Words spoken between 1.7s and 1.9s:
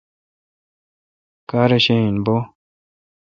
ے